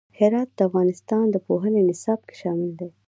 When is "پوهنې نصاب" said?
1.45-2.19